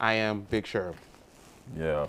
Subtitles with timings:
[0.00, 0.94] I am Big Sherb.
[1.76, 2.06] Yeah.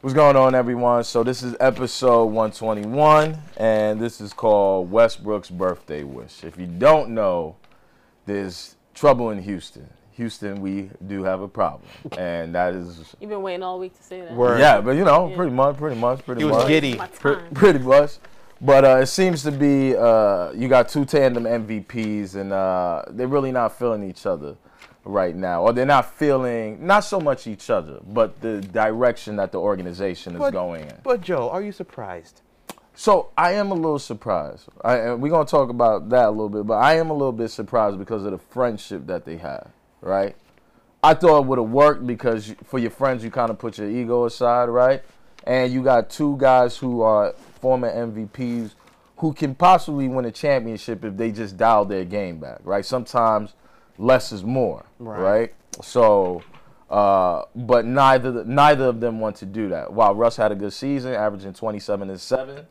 [0.00, 1.04] What's going on, everyone?
[1.04, 6.44] So this is episode 121, and this is called Westbrook's birthday wish.
[6.44, 7.56] If you don't know,
[8.24, 9.88] there's trouble in Houston.
[10.12, 11.82] Houston, we do have a problem,
[12.16, 14.32] and that is You've been waiting all week to say that.
[14.32, 14.58] Word.
[14.60, 14.80] yeah.
[14.80, 15.36] But you know, Yeah.
[15.36, 16.50] pretty much, pretty much, pretty much.
[16.50, 16.94] He was much, giddy.
[16.96, 18.12] My Pre- pretty much.
[18.62, 23.28] But uh, it seems to be uh, you got two tandem MVPs, and uh, they're
[23.28, 24.56] really not feeling each other
[25.06, 29.52] right now, or they're not feeling not so much each other, but the direction that
[29.52, 30.94] the organization is But- going in.
[31.02, 32.42] But Joe, are you surprised?
[32.94, 34.68] So I am a little surprised.
[34.82, 37.32] I, and we're gonna talk about that a little bit, but I am a little
[37.32, 39.68] bit surprised because of the friendship that they have.
[40.00, 40.34] Right?
[41.04, 43.88] I thought it would have worked because for your friends, you kind of put your
[43.88, 45.02] ego aside, right?
[45.44, 48.74] And you got two guys who are former MVPs
[49.18, 52.84] who can possibly win a championship if they just dial their game back, right?
[52.84, 53.52] Sometimes
[53.98, 55.20] less is more, Right.
[55.20, 55.54] right?
[55.82, 56.42] So,
[56.90, 59.92] uh, but neither neither of them want to do that.
[59.92, 62.66] While Russ had a good season, averaging 27 and seven.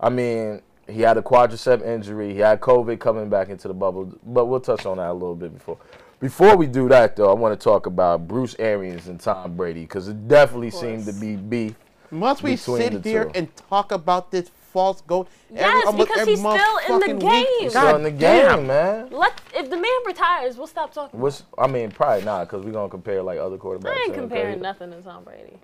[0.00, 2.32] I mean, he had a quadricep injury.
[2.34, 5.36] He had COVID coming back into the bubble, but we'll touch on that a little
[5.36, 5.78] bit before.
[6.18, 9.82] Before we do that, though, I want to talk about Bruce Arians and Tom Brady
[9.82, 11.74] because it definitely seemed to be beef.
[12.10, 13.30] Must we sit here two.
[13.34, 15.28] and talk about this false goat?
[15.52, 17.44] Yes, almost because he's still in the game.
[17.60, 18.56] It's God on the damn.
[18.58, 19.08] game, man.
[19.10, 21.20] Let if the man retires, we'll stop talking.
[21.20, 23.88] What's I mean, probably not because we're gonna compare like other quarterbacks.
[23.88, 25.58] I ain't and comparing compare- nothing to Tom Brady.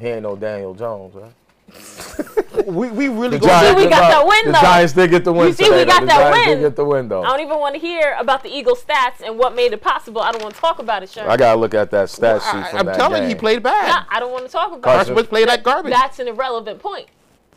[0.00, 1.32] He ain't no Daniel Jones, right?
[2.66, 4.60] We, we really The go Giants, we got Gi- that win, The though.
[4.60, 5.48] Giants did get the win.
[5.48, 5.90] You see, today, we though.
[5.90, 6.58] got the that Giants win.
[6.58, 7.22] Did get the win though.
[7.22, 10.20] I don't even want to hear about the Eagles stats and what made it possible.
[10.20, 11.28] I don't want to talk about it, sure.
[11.28, 13.30] I gotta look at that stat sheet I, from am that telling game.
[13.30, 13.88] you, he played bad.
[13.88, 14.96] Nah, I don't want to talk about Carson it.
[14.98, 15.92] Carson Wentz played that garbage.
[15.92, 17.08] That's an irrelevant point.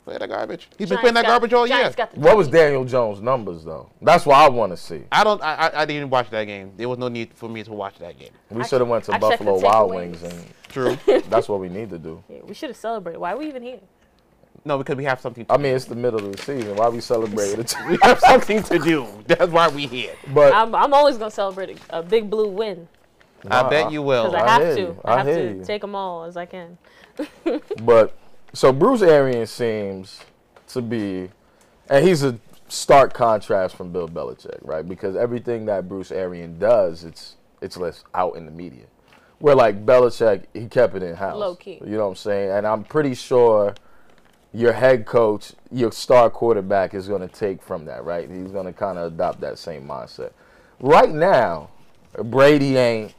[0.08, 0.70] Played that garbage.
[0.78, 1.78] He's been Giants playing that got- garbage all year.
[1.80, 3.90] Giants got What was Daniel Jones' numbers though?
[4.02, 5.04] That's what I want to see.
[5.12, 5.44] I don't.
[5.44, 6.72] I, I I didn't watch that game.
[6.78, 8.30] There was no need for me to watch that game.
[8.50, 9.96] We should have went to I Buffalo Wild takeaways.
[9.96, 10.98] Wings, and True.
[11.30, 12.24] that's what we need to do.
[12.30, 13.20] Yeah, we should have celebrated.
[13.20, 13.82] Why are we even here?
[14.64, 15.46] no, because we have something.
[15.46, 16.74] To I mean, it's the middle of the season.
[16.78, 19.08] Why we celebrating we have something to do.
[19.28, 20.14] That's why we here.
[20.34, 22.88] but I'm, I'm always gonna celebrate a, a big blue win
[23.44, 24.32] I Nah, bet you will.
[24.32, 24.82] because I I have to.
[24.82, 25.02] you.
[25.04, 25.64] I I have to you.
[25.66, 26.78] take them all as I can.
[27.82, 28.16] But
[28.54, 30.22] so Bruce Arians seems
[30.70, 31.30] to be,
[31.90, 34.88] and he's a stark contrast from Bill Belichick, right?
[34.88, 38.86] Because everything that Bruce Arians does, it's it's less out in the media.
[39.40, 41.80] Where like Belichick, he kept it in house, Low key.
[41.84, 42.52] You know what I'm saying?
[42.52, 43.76] And I'm pretty sure
[44.54, 48.30] your head coach, your star quarterback, is going to take from that, right?
[48.30, 50.32] He's going to kind of adopt that same mindset.
[50.80, 51.70] Right now,
[52.24, 53.14] Brady ain't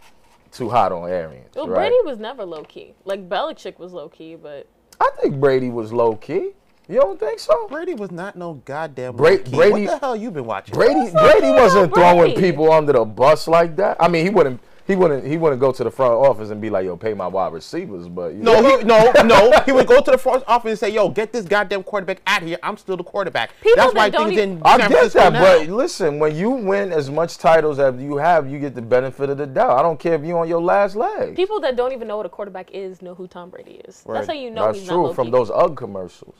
[0.51, 1.55] too hot on Arians.
[1.55, 1.89] Well, right?
[1.89, 2.95] Brady was never low key.
[3.05, 4.67] Like Belichick was low key, but
[5.01, 6.51] I think Brady was low key.
[6.89, 7.69] You don't think so?
[7.69, 9.15] Brady was not no goddamn.
[9.17, 9.51] Bra- low-key.
[9.55, 10.75] Brady- What the hell you been watching?
[10.75, 12.41] Brady Brady wasn't on throwing Brady.
[12.41, 13.99] people under the bus like that.
[14.01, 16.71] I mean, he wouldn't he wouldn't he wouldn't go to the front office and be
[16.71, 19.53] like, "Yo, pay my wide receivers." But you No, know, he, no, no.
[19.67, 22.41] He would go to the front office and say, "Yo, get this goddamn quarterback out
[22.43, 22.59] of here.
[22.63, 25.13] I'm still the quarterback." People That's why that don't things even- in I San get
[25.13, 25.41] that, now.
[25.43, 29.29] but listen, when you win as much titles as you have, you get the benefit
[29.31, 29.79] of the doubt.
[29.79, 31.37] I don't care if you're on your last leg.
[31.37, 34.03] people that don't even know what a quarterback is know who Tom Brady is.
[34.07, 34.15] Word.
[34.17, 36.35] That's how you know That's he's true low from those UGG commercials.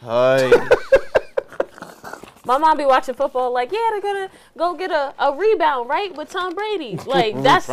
[0.00, 0.52] Hey.
[2.44, 6.14] My mom be watching football like, yeah, they're gonna go get a, a rebound, right,
[6.16, 6.96] with Tom Brady.
[7.06, 7.70] Like that's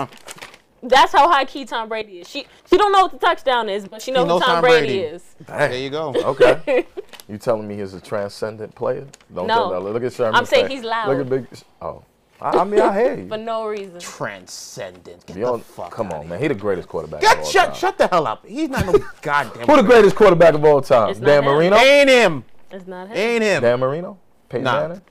[0.81, 2.29] that's how high key Tom Brady is.
[2.29, 4.85] She she don't know what the touchdown is, but she knows who Tom, Tom Brady,
[4.87, 4.99] Brady.
[4.99, 5.23] is.
[5.47, 6.13] there you go.
[6.15, 6.85] Okay.
[7.27, 9.05] you telling me he's a transcendent player?
[9.33, 9.55] Don't No.
[9.71, 9.91] tell that.
[9.91, 10.35] Look at Sherman.
[10.35, 11.09] I'm saying he's loud.
[11.09, 11.47] Look at big.
[11.81, 12.03] Oh,
[12.39, 13.27] I, I mean, I hear you.
[13.29, 13.99] For no reason.
[13.99, 15.25] Transcendent.
[15.25, 16.29] Get You the fuck come outta on, here.
[16.29, 16.41] man.
[16.41, 17.23] He the greatest quarterback.
[17.23, 17.75] of all shut time.
[17.75, 18.45] shut the hell up.
[18.45, 19.67] He's not no goddamn.
[19.67, 21.09] Who the greatest quarterback of all time?
[21.09, 21.43] It's Dan.
[21.43, 21.75] Marino.
[21.75, 22.45] Ain't him.
[22.71, 23.17] It's not him.
[23.17, 23.61] Ain't him.
[23.63, 24.17] Dan Marino.
[24.49, 24.81] Peyton Nah.
[24.81, 25.01] Manning.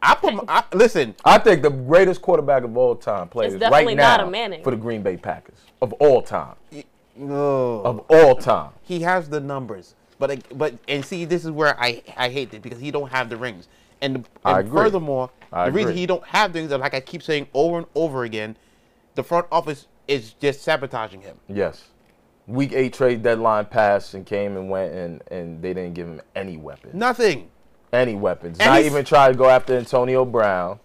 [0.00, 1.14] I put my, I, listen.
[1.24, 4.62] I think the greatest quarterback of all time plays right now not a Manning.
[4.62, 6.54] for the Green Bay Packers of all time.
[7.16, 7.82] No.
[7.82, 8.70] Of all time.
[8.82, 12.62] he has the numbers, but but and see, this is where I I hate it
[12.62, 13.66] because he don't have the rings.
[14.00, 14.82] And, and I agree.
[14.82, 17.86] furthermore, I the reason he don't have things rings, like I keep saying over and
[17.96, 18.56] over again,
[19.16, 21.36] the front office is just sabotaging him.
[21.48, 21.88] Yes.
[22.46, 26.20] Week eight trade deadline passed and came and went and, and they didn't give him
[26.36, 26.90] any weapon.
[26.94, 27.50] Nothing.
[27.92, 28.58] Any weapons.
[28.58, 30.78] And Not even try to go after Antonio Brown.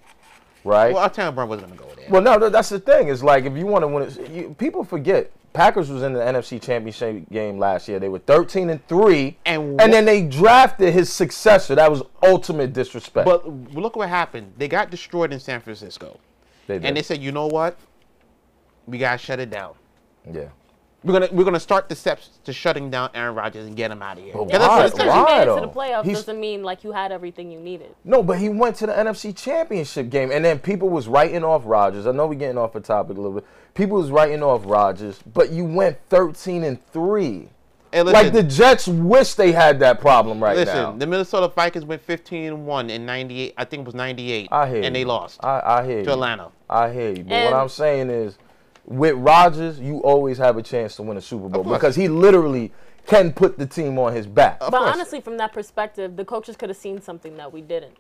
[0.64, 0.94] Right?
[0.94, 2.08] Well, Antonio Brown wasn't gonna go there.
[2.10, 3.10] Well, no, th- that's the thing.
[3.10, 5.32] It's like if you want to win, it, you, people forget.
[5.52, 8.00] Packers was in the NFC Championship game last year.
[8.00, 11.76] They were 13 and three, And and then they drafted his successor.
[11.76, 13.26] That was ultimate disrespect.
[13.26, 14.54] But look what happened.
[14.58, 16.20] They got destroyed in San Francisco,
[16.66, 16.86] they did.
[16.86, 17.78] and they said, you know what?
[18.88, 19.76] We gotta shut it down.
[20.34, 20.46] yeah,
[21.04, 24.02] We're gonna we're gonna start the steps to shutting down Aaron Rodgers and get him
[24.02, 24.34] out of here.
[24.34, 24.76] But 'Cause that's why?
[24.78, 26.84] what Just it's because you Why, made it to the playoffs He's- doesn't mean like
[26.84, 27.94] you had everything you needed.
[28.06, 31.64] No, but he went to the NFC Championship game, and then people was writing off
[31.66, 32.08] Rodgers.
[32.08, 33.46] I know we're getting off the topic a little bit.
[33.74, 37.50] People was writing off Rodgers, but you went 13 and three.
[37.92, 40.92] Hey, listen, Like the Jets wish they had that problem right listen, now.
[40.94, 43.54] the Minnesota Vikings went 15 and one in '98.
[43.58, 44.48] I think it was '98.
[44.52, 44.92] I hear and you.
[44.92, 46.06] they lost I, I hear you.
[46.06, 46.48] to Atlanta.
[46.70, 47.24] I hear you.
[47.24, 48.38] But And- what I'm saying is,
[48.86, 52.72] with Rodgers, you always have a chance to win a Super Bowl because he literally
[53.06, 54.58] can put the team on his back.
[54.62, 54.94] Of But course.
[54.96, 57.96] honestly, from that perspective, the coaches could have seen something that we didn't.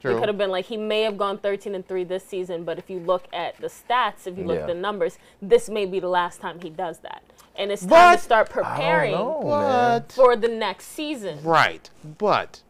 [0.00, 0.16] True.
[0.16, 2.78] It could have been like he may have gone 13 and 3 this season, but
[2.78, 4.62] if you look at the stats, if you look Yeah.
[4.62, 7.22] at the numbers, this may be the last time he does that.
[7.56, 11.40] And it's time But- to start preparing know, for the next season.
[11.42, 12.62] right, but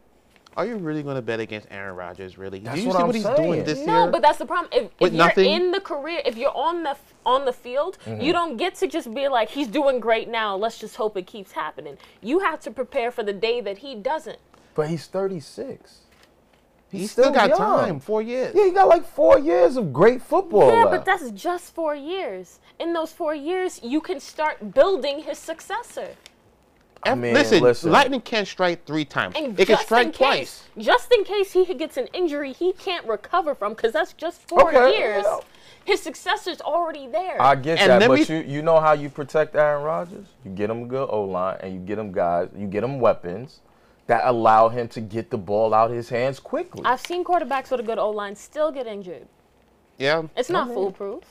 [0.59, 2.37] are you really gonna bet against Aaron Rodgers?
[2.37, 2.59] Really?
[2.59, 3.37] That's Do you what see I'm what he's saying.
[3.41, 4.11] doing this No, year?
[4.11, 4.69] but that's the problem.
[4.73, 5.49] If, if you're nothing?
[5.49, 8.21] in the career, if you're on the on the field, Mm-hmm.
[8.21, 10.57] you don't get to just be like he's doing great now.
[10.57, 11.97] Let's just hope it keeps happening.
[12.21, 14.39] You have to prepare for the day that he doesn't.
[14.75, 15.99] But he's 36.
[16.91, 17.57] he's still, got young.
[17.57, 17.99] time.
[18.01, 18.53] Four years.
[18.55, 20.69] Yeah, he got like four years of great football.
[20.71, 20.91] Yeah, left.
[20.91, 22.59] but that's just four years.
[22.79, 26.09] In those four years, you can start building his successor.
[27.03, 27.91] I F- mean, listen, listen.
[27.91, 29.35] lightning can't strike three times.
[29.37, 30.63] And it can strike in twice.
[30.77, 34.67] just in case he gets an injury he can't recover from, because that's just four
[34.75, 35.23] Okay, years.
[35.25, 35.39] yeah.
[35.85, 37.41] His successor's already there.
[37.41, 40.27] I get And that, but me- you you know how you protect Aaron Rodgers?
[40.43, 42.99] You get him a good O line, and you get him guys, you get him
[42.99, 43.61] weapons
[44.07, 46.81] that allow him to get the ball out of his hands quickly.
[46.83, 49.27] I've seen quarterbacks with a good O line still get injured.
[49.97, 50.23] Yeah.
[50.35, 51.23] It's not mean- foolproof.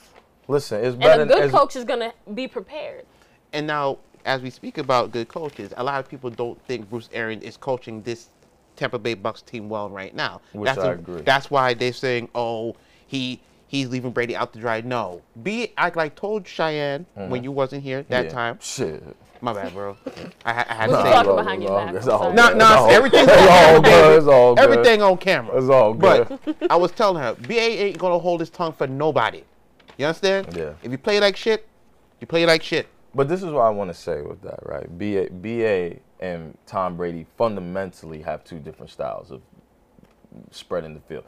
[0.49, 3.05] Listen, it's And a good it's- coach is gonna be prepared.
[3.53, 7.09] And now, as we speak about good coaches, a lot of people don't think Bruce
[7.13, 8.29] Arians is coaching this
[8.77, 10.41] Tampa Bay Bucks team well right now.
[10.53, 11.23] Which that's I a- agree.
[11.23, 12.77] That's why they're saying, "Oh,
[13.07, 17.51] he he's leaving Brady out to dry." No, be I like told Cheyenne when you
[17.51, 18.37] wasn't here that Mm-hmm.
[18.37, 18.43] yeah.
[18.43, 18.59] time.
[18.61, 19.03] Shit.
[19.41, 19.97] My bad, bro.
[20.45, 21.11] I, I had We to say.
[21.13, 21.31] talking it.
[21.31, 21.87] all behind your back.
[21.87, 22.35] good, I'm it's all sorry.
[22.35, 22.37] good.
[22.37, 24.19] No, no, all- everything's it's all good.
[24.19, 24.65] It's all good.
[24.65, 25.57] Everything on camera.
[25.57, 26.39] It's all good.
[26.45, 29.45] But I was telling her, BA ain't gonna hold his tongue for nobody.
[29.97, 30.55] You understand?
[30.57, 30.73] Yeah.
[30.83, 31.67] If you play like shit,
[32.21, 32.89] you play like shit.
[33.19, 34.87] But this is what I want to say with that, right?
[34.97, 39.43] BA, BA and Tom Brady fundamentally have two different styles of
[40.53, 41.25] spreading the field.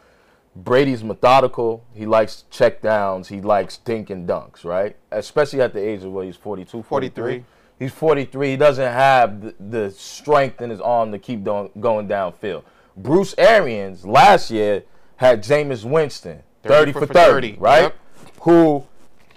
[0.54, 1.84] Brady's methodical.
[1.92, 3.26] He likes check downs.
[3.26, 4.94] He likes dink and dunks, right?
[5.10, 7.10] Especially at the age of what he's 42, 43.
[7.10, 7.44] 43.
[7.80, 8.50] He's 43.
[8.50, 12.62] He doesn't have the, the strength in his arm to keep doing, going downfield.
[12.96, 14.84] Bruce Arians last year
[15.16, 17.82] had Jameis Winston, 30, for 30, right?
[17.82, 17.96] Yep.
[18.42, 18.86] Who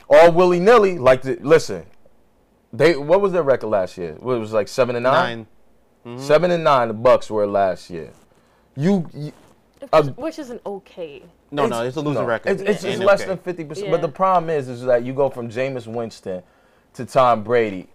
[0.08, 1.88] all willy nilly like to listen.
[2.74, 4.16] They what was their record last year?
[4.20, 5.48] What, it was like seven and nine.
[6.04, 6.20] Nine.
[6.20, 6.90] Seven and nine.
[6.90, 8.12] The Bucks were last year.
[8.76, 9.32] You, you
[9.94, 11.22] uh, Which is an okay.
[11.52, 12.50] No, no, it's a losing no, record.
[12.50, 13.30] It's, it's just Ain't less okay.
[13.30, 13.92] than fifty percent.
[13.92, 16.42] But the problem is, is that you go from Jameis Winston
[16.96, 17.88] to Tom Brady.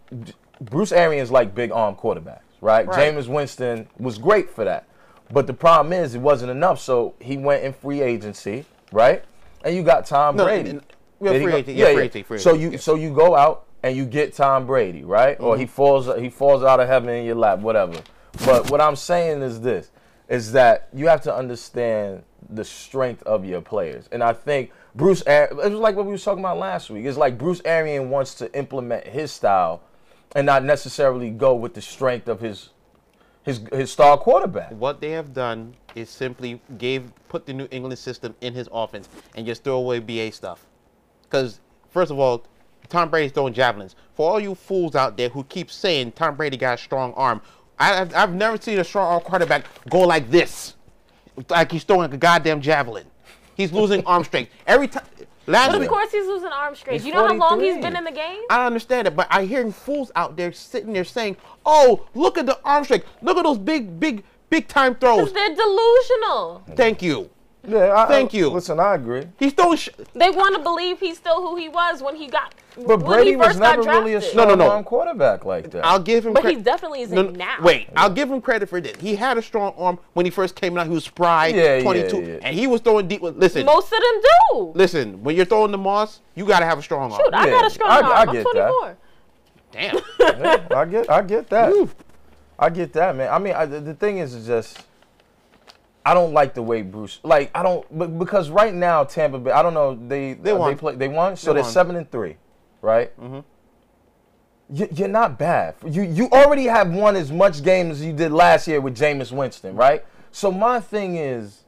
[0.61, 2.87] Bruce Arians like big arm quarterbacks, right?
[2.87, 3.15] Right.
[3.15, 4.87] Jameis Winston was great for that,
[5.33, 6.81] but the problem is it wasn't enough.
[6.81, 9.25] So he went in free agency, right?
[9.65, 10.71] And you got Tom No, Brady.
[10.71, 10.83] and-
[11.21, 11.59] yeah, There you free go.
[11.59, 12.79] agent, yeah, free agent, free So you yeah.
[12.79, 15.39] so you go out and you get Tom Brady, right?
[15.41, 15.73] Or he Mm-hmm.
[15.73, 18.01] falls he falls out of heaven in your lap, whatever.
[18.45, 19.91] But what I'm saying is this:
[20.29, 25.23] is that you have to understand the strength of your players, and I think Bruce.
[25.23, 27.05] Ar- It was like what we were talking about last week.
[27.05, 29.83] It's like Bruce Arian wants to implement his style,
[30.35, 32.71] and not necessarily go with the strength of his
[33.43, 34.71] his his star quarterback.
[34.73, 39.09] What they have done is simply gave put the New England system in his offense
[39.35, 40.65] and just throw away BA stuff.
[41.23, 41.61] Because
[41.91, 42.45] first of all,
[42.89, 43.97] Tom Brady's throwing javelins.
[44.15, 47.41] For all you fools out there who keep saying Tom Brady got a strong arm,
[47.79, 50.75] I, I've, I've never seen a strong arm quarterback go like this,
[51.49, 53.07] like he's throwing a goddamn javelin.
[53.57, 55.05] He's losing arm strength every time.
[55.49, 57.07] Last But week, of course, he's losing arm strength.
[57.07, 58.43] You know how long he's been in the game?
[58.51, 62.45] I understand it, but I hear fools out there sitting there saying, "Oh, look at
[62.45, 63.07] the arm strength.
[63.23, 66.65] Look at those big, big, big time throws." They're delusional.
[66.77, 67.31] Thank you.
[67.67, 68.49] Yeah, I, Thank you.
[68.51, 69.25] Listen, I agree.
[69.39, 69.77] He's throwing.
[69.77, 72.55] Sh- They want to believe he's still who he was when he got.
[72.87, 74.37] But Brady was never really a drafted.
[74.37, 74.71] No, no, strong no.
[74.71, 75.85] arm quarterback like that.
[75.85, 76.33] I'll give him.
[76.35, 77.57] But cre- he definitely isn't No, no, now.
[77.61, 78.97] Wait, I'll give him credit for this.
[79.01, 80.87] He had a strong arm when he first came out.
[80.87, 82.39] He was spry, Yeah, yeah, 22, yeah.
[82.43, 83.23] and he was throwing deep.
[83.23, 84.23] Listen, Most of them
[84.53, 84.73] do.
[84.77, 85.23] listen.
[85.25, 87.21] When you're throwing the moss, you gotta have a strong arm.
[87.21, 88.07] Shoot, I got a strong I- arm.
[88.07, 88.97] I I'm get 24.
[89.73, 89.97] Damn.
[90.21, 91.89] Yeah, I get, I get that.
[92.59, 93.33] I get that, man.
[93.33, 94.85] I mean, I, the the thing is, is just,
[96.09, 97.21] I don't like the way Bruce.
[97.23, 100.71] Like, I don't, but because right now Tampa Bay, I don't know, they they, won.
[100.73, 102.37] they play, they won, so They are seven and three,
[102.81, 103.15] right?
[103.21, 103.41] Mm-hmm.
[104.71, 105.75] You, you're not bad.
[105.87, 109.33] You you already have won as much games as you did last year with Jameis
[109.33, 110.03] Winston, right?
[110.33, 111.65] So my thing is,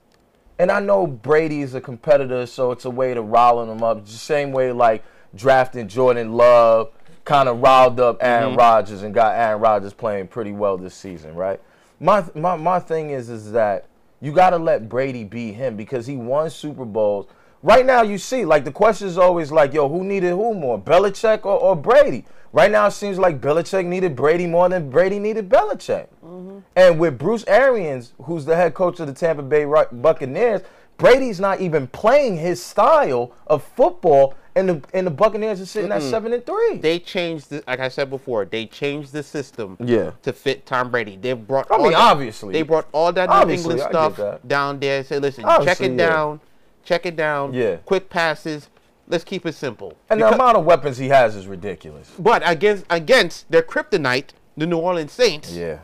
[0.59, 4.06] and I know Brady is a competitor, so it's a way to riling him up.
[4.06, 5.04] Just same way like
[5.35, 6.92] drafting Jordan Love
[7.26, 8.59] kind of riled up Aaron Mm-hmm.
[8.59, 11.61] Rodgers and got Aaron Rodgers playing pretty well this season, right?
[12.00, 13.85] My my my thing is is that
[14.20, 17.26] you got to let Brady be him because he won Super Bowls.
[17.62, 20.80] Right now, you see, like the question is always like, yo, who needed who more,
[20.80, 22.24] Belichick or, or Brady?
[22.52, 26.08] Right now, it seems like Belichick needed Brady more than Brady needed Belichick.
[26.24, 26.58] Mm-hmm.
[26.74, 30.62] And with Bruce Arians, who's the head coach of the Tampa Bay Buccaneers,
[30.96, 35.92] Brady's not even playing his style of football, and the and the Buccaneers are sitting
[35.92, 36.78] at seven and three.
[36.78, 40.12] They changed, the, like I said before, they changed the system Yeah.
[40.23, 41.16] to fit Tom Brady.
[41.16, 41.71] They brought.
[41.71, 42.52] I all mean, that- obviously.
[42.52, 45.04] they brought all that New England stuff down there.
[45.04, 46.09] Say, listen, Obviously, check it yeah.
[46.11, 46.40] down,
[46.85, 47.54] check it down.
[47.54, 47.76] Yeah.
[47.85, 48.69] Quick passes.
[49.09, 49.97] Let's keep it simple.
[50.09, 52.11] and the amount of weapons he has is ridiculous.
[52.19, 55.78] but against against their kryptonite, the New Orleans Saints, Yeah,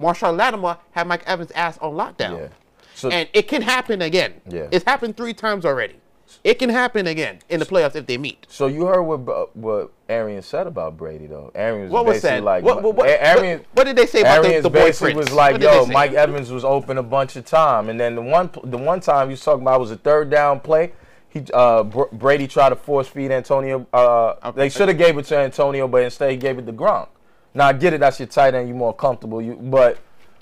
[0.00, 2.38] Marshon Lattimore had Mike Evans' ass on lockdown.
[2.38, 2.48] yeah.
[2.94, 4.34] So And it can happen again.
[4.46, 4.66] Yeah.
[4.70, 5.94] It's happened three times already.
[6.44, 8.46] It can happen again in the playoffs if they meet.
[8.48, 11.50] So you heard what Bu- what Arian said about Brady though.
[11.54, 12.44] Arian was What was basically said?
[12.44, 14.78] like what, what, what, Arian, what, what did they say about the, Arians the boy
[14.84, 15.30] basically Prince?
[15.30, 15.86] was like, What did they "Yo.
[15.86, 19.28] Mike Evans was open a bunch of time, and then the one the one time
[19.28, 20.92] he was talking about was a third down play.
[21.28, 23.86] He uh, Brady tried to force feed Antonio.
[23.92, 27.08] Uh, they should have gave it to Antonio, but instead he gave it to Gronk.
[27.54, 29.40] Now I get it, that's your tight end, you're more comfortable.
[29.40, 29.98] You but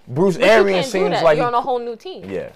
[0.07, 1.25] Bruce But you Arians can't do seems that.
[1.25, 2.29] like You're he- on a whole new team.
[2.31, 2.51] yeah.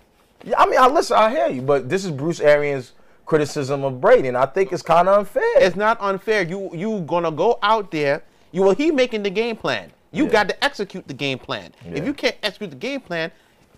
[0.44, 2.92] Yeah, I mean, I listen, I hear you, but this is Bruce Arians'
[3.26, 5.58] criticism of Brady, and I think it's kind of unfair.
[5.58, 6.42] It's not unfair.
[6.42, 8.22] You you gonna go out there.
[8.50, 9.90] You well, he making the game plan.
[10.10, 10.30] You Yeah.
[10.30, 11.72] got to execute the game plan.
[11.84, 11.92] Yeah.
[11.98, 13.32] If you can't execute the game plan,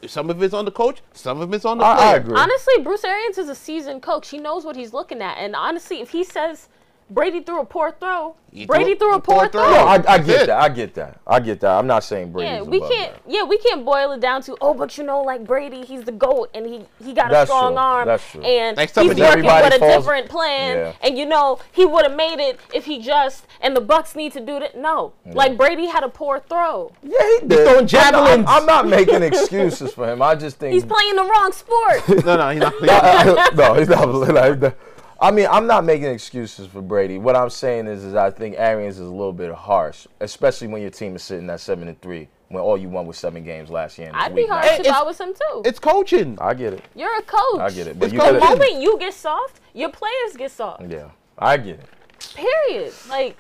[0.07, 2.09] some of it's on the coach, some of it's on the I, player.
[2.09, 2.37] I agree.
[2.37, 4.29] Honestly, Bruce Arians is a seasoned coach.
[4.31, 5.37] He knows what he's looking at.
[5.39, 6.69] And honestly, if he says
[7.11, 9.63] Brady threw a poor throw, He Brady threw threw a a poor poor throw.
[9.63, 9.71] throw.
[9.73, 10.59] no, I, I get that.
[10.59, 11.21] I get that.
[11.27, 11.71] I get that.
[11.79, 12.51] I'm not saying Brady.
[12.51, 13.13] Yeah, we above can't.
[13.13, 13.23] that.
[13.29, 16.13] Yeah, we can't boil it down to oh, but you know, like Brady, he's the
[16.13, 17.79] goat, and he he got a strong true.
[17.79, 18.41] arm, That's true.
[18.43, 20.93] and Like he's working Everybody with a different plan, Yeah.
[21.03, 24.33] and you know he would have made it if he just and the Bucks need
[24.33, 24.77] to do that.
[24.77, 26.91] No, like Brady had a poor throw.
[27.03, 27.51] Yeah, he did.
[27.51, 28.47] throwing I'm not- javelins.
[28.49, 30.23] I'm, I'm not making excuses for him.
[30.23, 32.03] I just think He's playing the wrong sport.
[32.25, 32.73] No, no, he's not.
[32.79, 33.57] Playing.
[33.57, 34.75] No, he's not.
[35.15, 35.27] Like, that.
[35.27, 37.19] I mean, I'm not making excuses for Brady.
[37.19, 40.83] What I'm saying is, is I think Arians is a little bit harsh, especially when
[40.83, 43.71] your team is sitting at seven and three, when all you won was seven games
[43.71, 44.09] last year.
[44.09, 44.81] and I'd be week harsh nine.
[44.81, 45.63] if I was him too.
[45.65, 46.39] it's coaching.
[46.41, 46.83] I get it.
[46.95, 47.61] You're a coach.
[47.61, 47.99] I get it.
[47.99, 50.83] But It's you The moment you get soft, your players get soft.
[50.89, 51.89] yeah, I get it.
[52.35, 52.93] Period.
[53.09, 53.37] Like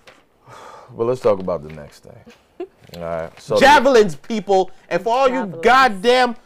[0.97, 2.19] But let's talk about the next thing.
[2.97, 3.41] All right.
[3.41, 6.37] So Javelins, people, and for all you goddamn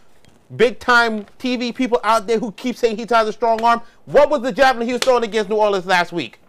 [0.56, 4.30] big time TV people out there who keep saying he has a strong arm, what
[4.30, 6.40] was the javelin he was throwing against New Orleans last week?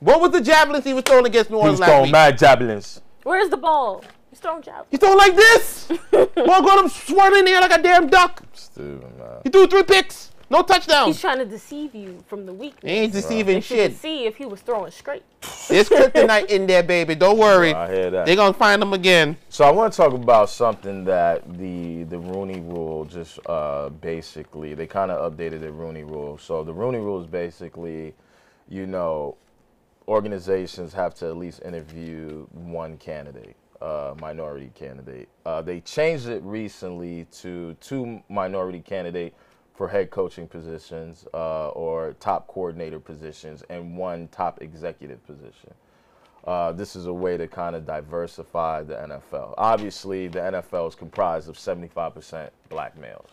[0.00, 2.12] What was the javelins he was throwing against New he Orleans was last throwing week?
[2.12, 3.00] mad javelins.
[3.22, 4.04] where's the ball?
[4.30, 4.86] He's throwing javelin.
[4.90, 5.88] He throwing like this.
[6.12, 8.42] Ball got him swirling in the air like a damn duck.
[8.52, 9.40] Stupid man.
[9.42, 11.06] He threw three picks, no touchdown.
[11.06, 12.90] He's trying to deceive you from the weakness.
[12.90, 13.96] He ain't deceiving They should shit.
[13.96, 15.22] see if he was throwing straight.
[15.68, 17.14] There's kryptonite in there, baby.
[17.14, 17.72] Don't worry.
[17.72, 18.26] I hear that.
[18.26, 19.36] They're gonna find him again.
[19.48, 24.74] So I want to talk about something that the the Rooney Rule just uh, basically
[24.74, 26.36] they kind of updated the Rooney Rule.
[26.36, 28.14] So the Rooney Rule is basically,
[28.68, 29.36] you know,
[30.08, 35.28] organizations have to at least interview one candidate, uh, minority candidate.
[35.46, 39.32] Uh, they changed it recently to two minority candidate
[39.80, 45.72] for head coaching positions uh, or top coordinator positions and one top executive position
[46.44, 49.54] uh, this is a way to kind of diversify the NFL.
[49.56, 53.30] Obviously, the NFL is comprised of 75% black males.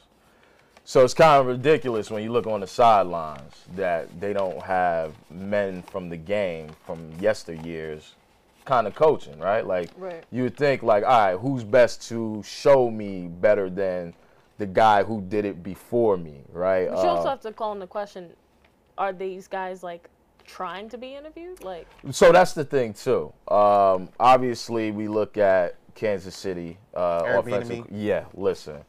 [0.85, 5.15] So it's kind of ridiculous when you look on the sidelines that they don't have
[5.29, 8.11] men from the game from yesteryears
[8.63, 9.65] kind of coaching, right?
[9.67, 10.23] Like Right.
[10.31, 14.13] you would think like, all right, who's best to show me better than
[14.57, 16.89] the guy who did it before me, right?
[16.89, 18.31] But you also Uh, have to call in the question:
[18.97, 20.09] Are these guys like
[20.45, 21.63] trying to be interviewed?
[21.63, 23.31] Like, So that's the thing too.
[23.47, 27.85] Um, obviously, we look at Kansas City uh, Eric offensive.
[27.91, 28.79] Yeah, listen,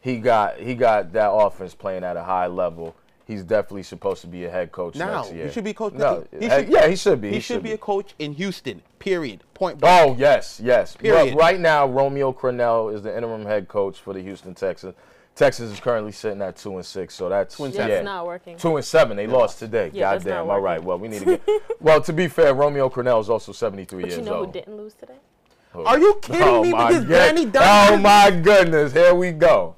[0.00, 2.96] he got he got that offense playing at a high level.
[3.24, 5.46] He's definitely supposed to be a head coach Now next year.
[5.46, 5.94] he should be coach.
[5.94, 7.30] No, he heck- yeah, he should be.
[7.30, 8.82] He, should, be a coach in Houston.
[8.98, 9.44] Period.
[9.54, 10.10] Point blank.
[10.10, 10.96] Oh yes, yes.
[10.96, 11.34] Period.
[11.34, 14.94] But right now, Romeo Crennel is the interim head coach for the Houston Texans.
[15.34, 17.90] Texans is currently sitting at two and six, so that's and seven.
[17.90, 18.02] yeah.
[18.02, 18.56] not working.
[18.58, 19.16] Two and seven.
[19.16, 19.90] They lost today.
[19.92, 20.50] Yeah, that's Goddamn.
[20.50, 20.82] All right.
[20.82, 21.42] Well, we need to get.
[21.80, 24.26] well, to be fair, Romeo Crennel is also seventy-three years old.
[24.26, 24.46] But years you know old.
[24.48, 25.16] who didn't lose today?
[25.74, 29.74] Are you kidding oh me with this good- Danny Oh my goodness, here we go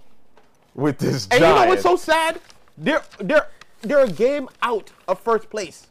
[0.75, 1.57] with this And giant.
[1.57, 2.41] you know what's so sad?
[2.77, 3.47] They're they're
[3.83, 5.87] they're a game out of first place.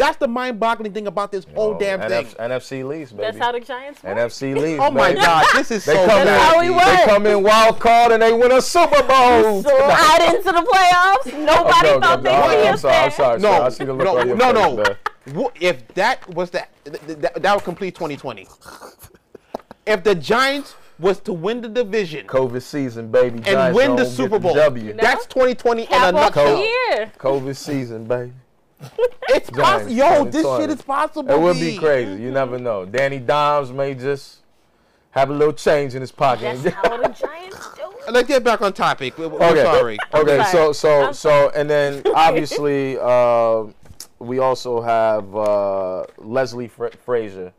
[0.00, 2.24] That's the mind-boggling thing about this whole Oh, damn thing.
[2.24, 3.22] NF- NFC leads, baby.
[3.24, 4.16] That's how the Giants work.
[4.16, 4.80] NFC leads.
[4.82, 5.20] Oh my baby.
[5.20, 6.28] God, this is They so come in.
[6.28, 9.62] how we They come in wild card and they win a Super Bowl.
[9.62, 11.38] Slide into the playoffs.
[11.44, 12.96] Nobody I'm thought I'm, they'd I'm, see I'm sorry.
[13.04, 13.38] I'm sorry.
[13.40, 13.64] No, sorry.
[13.64, 14.54] I see the look no, on your no, face,
[15.26, 15.40] no.
[15.42, 15.50] man.
[15.60, 18.46] If that was the th- th- that, that would complete 2020.
[19.86, 23.36] If the Giants was to win the division COVID season, baby.
[23.36, 24.94] and Giants win the Super Bowl, W.
[24.94, 25.02] No.
[25.02, 26.58] that's 2020 in a Cap off the nutshell.
[26.58, 27.12] year.
[27.18, 28.32] COVID season, baby.
[29.32, 29.92] It's possible.
[29.92, 30.62] Yo, this 2020.
[30.62, 31.30] shit is possible.
[31.32, 32.20] It would be crazy.
[32.22, 32.84] You never know.
[32.84, 34.38] Danny Dimes may just
[35.12, 36.60] have a little change in his pocket.
[36.62, 37.82] That's how the Giants do.
[38.10, 39.16] Let's get back on topic.
[39.18, 39.62] We- We're Okay.
[39.62, 39.98] sorry.
[40.14, 40.74] Okay, I'm so sorry.
[40.74, 43.64] so I'm so, and then obviously uh,
[44.18, 47.52] we also have uh, Leslie Fra- Frazier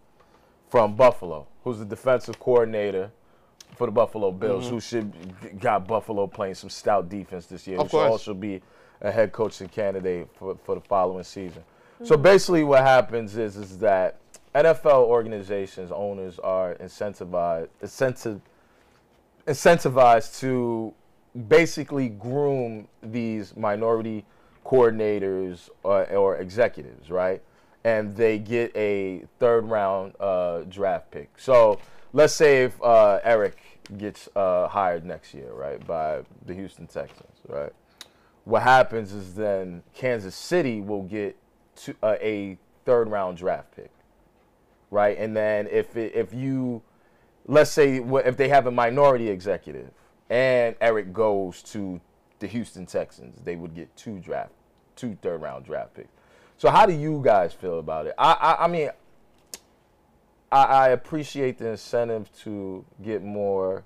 [0.69, 3.11] from Buffalo, who's the defensive coordinator
[3.75, 4.73] for the Buffalo Bills, Mm-hmm.
[4.73, 7.77] who should got Buffalo playing some stout defense this year.
[7.77, 8.11] Of who should course.
[8.11, 8.61] also be
[9.01, 11.63] a head coaching candidate for, for the following season.
[12.03, 14.17] So basically, what happens is is that
[14.55, 18.41] NFL organizations owners are incentivized incentive
[19.48, 20.93] incentivized to
[21.48, 24.25] basically groom these minority
[24.65, 27.41] coordinators or, or executives, right?
[27.84, 31.29] And they get a third round uh, draft pick.
[31.38, 31.79] So
[32.13, 33.58] let's say if uh, Eric
[33.98, 37.74] gets uh, hired next year, right, by the Houston Texans, right?
[38.45, 41.38] What happens is then Kansas City will get
[41.77, 43.91] to, uh, a third round draft pick,
[44.89, 45.17] right?
[45.17, 46.81] And then if it, if you
[47.48, 49.91] let's say if they have a minority executive
[50.29, 52.00] and Eric goes to
[52.39, 54.51] the Houston Texans, they would get two draft,
[54.95, 56.10] two third round draft picks.
[56.57, 58.15] So how do you guys feel about it?
[58.17, 58.89] I I, I mean,
[60.51, 63.83] I, I appreciate the incentive to get more,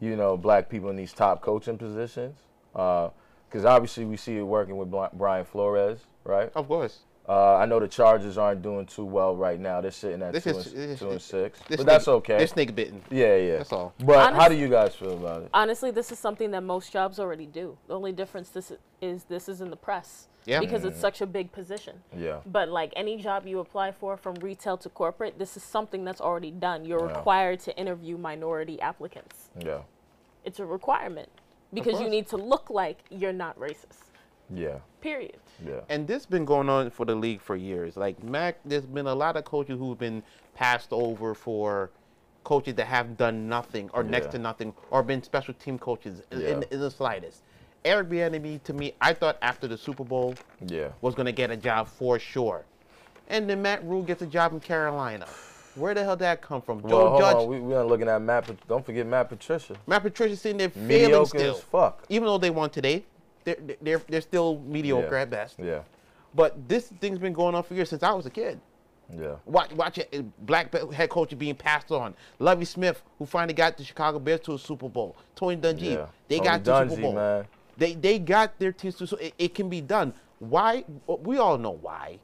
[0.00, 2.38] you know, black people in these top coaching positions,
[3.52, 6.50] because obviously we see it working with Brian Flores, right?
[6.54, 7.00] Of course.
[7.28, 9.80] Uh, I know the Chargers aren't doing too well right now.
[9.82, 12.14] They're sitting at This two, is- and, this- two and six, This but that's snake-
[12.14, 12.38] okay.
[12.38, 13.02] This snake bitten.
[13.10, 13.58] Yeah, yeah.
[13.58, 13.92] That's all.
[14.04, 15.50] But how do you guys feel about it?
[15.54, 17.76] Honestly, this is something that most jobs already do.
[17.88, 20.28] The only difference this is this is in the press.
[20.46, 20.58] Yeah.
[20.58, 22.02] Because it's such a big position.
[22.16, 22.40] Yeah.
[22.46, 26.20] But like any job you apply for, from retail to corporate, this is something that's
[26.20, 26.84] already done.
[26.84, 27.16] You're Yeah.
[27.18, 29.50] required to interview minority applicants.
[29.60, 29.82] Yeah.
[30.44, 31.28] It's a requirement
[31.72, 34.10] because you need to look like you're not racist.
[34.54, 34.78] Yeah.
[35.00, 35.38] Period.
[35.66, 35.80] Yeah.
[35.88, 37.96] And this been going on for the league for years.
[37.96, 40.22] Like Mac, there's been a lot of coaches who've been
[40.54, 41.90] passed over for
[42.44, 46.64] coaches that have done nothing or next to nothing or been special team coaches in,
[46.70, 47.42] in the slightest.
[47.84, 50.34] Eric Bieniemy, to me, I thought after the Super Bowl
[50.66, 50.88] Yeah.
[51.00, 52.64] was going to get a job for sure,
[53.28, 55.26] and then Matt Rhule gets a job in Carolina.
[55.74, 56.82] Where the hell did that come from?
[56.82, 57.46] Well, Joe hold Judge, on.
[57.48, 58.50] We, we are looking at Matt.
[58.68, 59.76] Don't forget Matt Patricia.
[59.86, 61.54] Matt Patricia sitting there failing Mediocre still.
[61.56, 62.04] as fuck.
[62.08, 63.04] Even though they won today,
[63.44, 65.22] they're they're they're still mediocre Yeah.
[65.22, 65.58] at best.
[65.58, 65.80] Yeah.
[66.34, 68.60] But this thing's been going on for years since I was a kid.
[69.14, 69.34] Yeah.
[69.44, 70.46] Watch, watch it.
[70.46, 72.14] Black head coach being passed on.
[72.38, 75.16] Lovie Smith, who finally got the Chicago Bears to a Super Bowl.
[75.36, 76.06] Tony Dungy, Yeah.
[76.28, 77.12] they Tony got to the Super Dungy, Bowl.
[77.14, 77.44] man.
[77.76, 79.06] They they got their teams to.
[79.06, 80.14] So it, it can be done.
[80.38, 80.84] Why?
[81.06, 82.18] We all know why.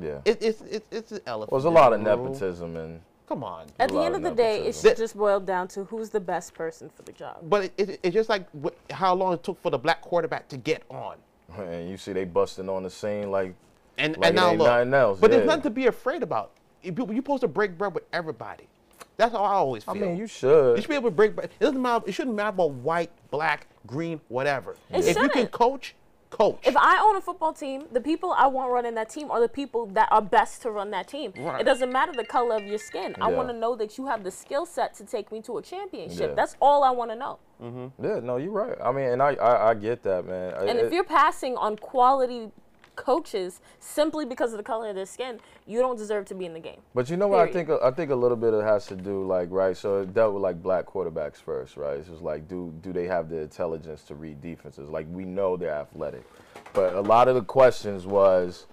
[0.00, 0.20] Yeah.
[0.24, 1.52] It, it's it's it's an elephant.
[1.52, 3.66] Well, there's a lot of nepotism and Come on.
[3.80, 5.02] At the end of of the day, it's nepotism.
[5.04, 7.38] just boiled down to who's the best person for the job.
[7.42, 10.46] But it, it, it's just like wh- how long it took for the black quarterback
[10.48, 11.16] to get on.
[11.58, 13.54] and you see they busting on the scene like
[13.98, 15.38] And, Like and it now ain't look, nothing else, but yeah.
[15.38, 16.52] there's nothing to be afraid about.
[16.82, 18.68] You- You're supposed to break bread with everybody.
[19.16, 19.94] That's how I always feel.
[19.94, 20.70] I mean you should.
[20.70, 20.82] You should.
[20.84, 21.34] should be able to break.
[21.34, 21.50] Bread.
[21.58, 22.04] It doesn't matter.
[22.06, 24.76] It shouldn't matter about white, black, green, whatever.
[24.90, 25.94] It if you can coach,
[26.30, 26.60] coach.
[26.64, 29.48] If I own a football team, the people I want running that team are the
[29.48, 31.32] people that are best to run that team.
[31.38, 31.60] Right.
[31.60, 33.14] It doesn't matter the color of your skin.
[33.16, 33.24] Yeah.
[33.24, 35.62] I want to know that you have the skill set to take me to a
[35.62, 36.30] championship.
[36.30, 36.34] Yeah.
[36.34, 37.38] That's all I want to know.
[37.62, 38.04] Mm-hmm.
[38.04, 38.76] Yeah, no, you're right.
[38.82, 40.54] I mean, and I I, I get that, man.
[40.68, 42.50] And if you're passing on quality
[42.96, 46.52] coaches simply because of the color of their skin, you don't deserve to be in
[46.54, 46.80] the game.
[46.94, 47.70] But you know what I think?
[47.70, 49.76] I think a little bit it has to do like right.
[49.76, 51.98] So it dealt with like black quarterbacks first, right?
[51.98, 54.88] It's just like do do they have the intelligence to read defenses?
[54.88, 56.24] Like we know they're athletic,
[56.72, 58.66] but a lot of the questions was,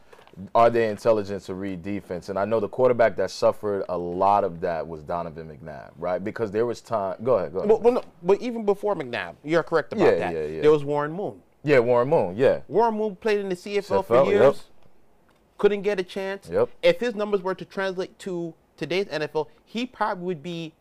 [0.55, 2.29] are they intelligent to read defense?
[2.29, 6.23] And I know the quarterback that suffered a lot of that was Donovan McNabb, right?
[6.23, 7.17] Because there was time.
[7.23, 7.69] Go ahead, go ahead.
[7.69, 10.33] but, but, no, but even before McNabb, you're correct about Yeah, that.
[10.33, 10.61] yeah, yeah.
[10.61, 11.41] There was Warren Moon.
[11.63, 12.35] Yeah, Warren Moon.
[12.37, 14.41] Yeah, Warren Moon played in the CFL, for years.
[14.41, 14.55] yep.
[15.57, 16.49] Couldn't get a chance.
[16.49, 16.69] Yep.
[16.81, 20.73] If his numbers were to translate to today's NFL, he probably would be.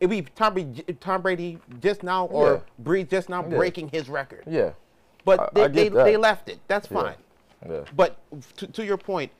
[0.00, 2.84] It'd be Tom Brady, Tom Brady just now, or Yeah.
[2.84, 3.54] Brees just now Yeah.
[3.56, 4.44] breaking his record.
[4.46, 4.70] yeah,
[5.26, 6.58] But I- they, I they, they left it.
[6.68, 7.02] That's Yeah.
[7.02, 7.14] fine.
[7.68, 7.80] yeah.
[7.94, 8.16] But
[8.56, 9.30] to, to your point,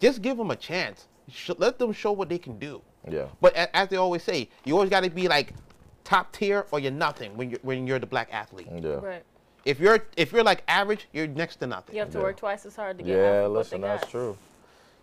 [0.00, 1.06] just give them a chance.
[1.28, 2.82] Sh- let them show what they can do.
[3.08, 3.26] Yeah.
[3.40, 5.54] But a- as they always say, you always got to be like
[6.02, 8.66] top tier or you're nothing when you're when you're the black athlete.
[8.74, 8.94] Yeah.
[8.94, 9.22] Right.
[9.64, 11.94] If you're if you're like average, you're next to nothing.
[11.94, 12.24] You have to Yeah.
[12.24, 14.10] work twice as hard to get half Yeah, of what listen, they that's got.
[14.10, 14.36] true.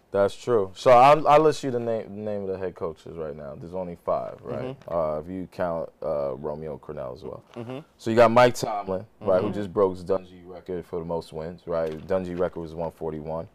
[0.09, 0.71] That's true.
[0.73, 3.55] So I'll, I'll list you the name the name of the head coaches right now.
[3.55, 4.75] There's only five, right?
[4.87, 7.43] Uh, if you count uh, Romeo Crennel as well.
[7.97, 11.33] So you got Mike Tomlin, right, who just broke his Dungy record for the most
[11.33, 11.91] wins, right?
[12.07, 13.47] Dungy record was 141.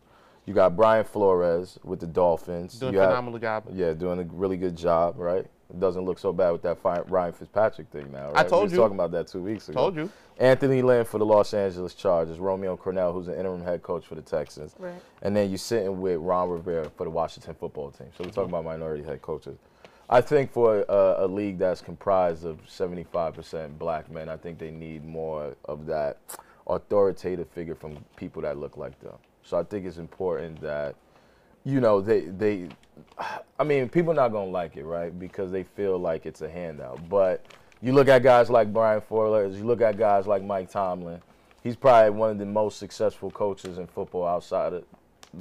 [0.45, 2.79] You got Brian Flores with the Dolphins.
[2.79, 3.65] Doing you a have- phenomenal job.
[3.73, 5.47] yeah, doing a really good job, right?
[5.73, 8.45] It doesn't look so bad with that fi- Ryan Fitzpatrick thing now, right?
[8.45, 8.79] I told we was you.
[8.79, 9.81] talking about that two weeks ago.
[9.81, 10.11] Told you.
[10.39, 14.15] Anthony Lynn for the Los Angeles Chargers, Romeo Crennel, who's an interim head coach for
[14.15, 14.95] the Texans, Right.
[15.23, 18.09] and then you're sitting with Ron Rivera for the Washington football team.
[18.17, 18.55] So we're talking mm-hmm.
[18.55, 19.59] about minority head coaches.
[20.11, 24.71] I think for a, a league that's comprised of 75% black men, I think they
[24.71, 26.19] need more of that
[26.67, 29.15] authoritative figure from people that look like them.
[29.43, 30.97] So I think it's important that,
[31.65, 32.69] you know, they they,
[33.59, 35.17] I mean, people not gonna like it, right?
[35.19, 37.09] Because they feel like it's a handout.
[37.09, 37.45] But
[37.81, 41.21] you look at guys like Brian Flores, you look at guys like Mike Tomlin.
[41.63, 44.85] He's probably one of the most successful coaches in football outside of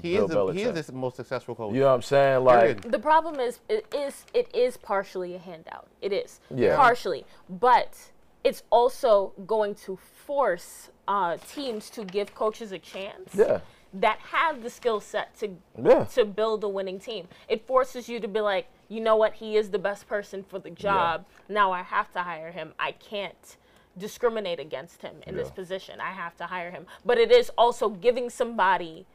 [0.02, 0.32] He Bill is.
[0.32, 1.74] The, he is the most successful coach.
[1.74, 2.44] You know what I'm saying?
[2.44, 5.88] Like, The problem is it is it is partially a handout.
[6.02, 6.76] It is Yeah.
[6.76, 8.12] partially, but
[8.44, 13.60] it's also going to force uh, teams to give coaches a chance yeah,
[13.94, 15.50] that have the skill set to
[15.82, 16.06] yeah.
[16.06, 17.28] to build a winning team.
[17.48, 20.60] It forces you to be like, you know what, he is the best person for
[20.60, 21.26] the job.
[21.50, 22.74] Now I have to hire him.
[22.80, 23.58] I can't
[23.98, 26.00] discriminate against him in this position.
[26.00, 26.86] I have to hire him.
[27.06, 29.06] But it is also giving somebody